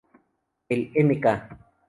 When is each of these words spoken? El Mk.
El 0.67 0.81
Mk. 0.97 1.25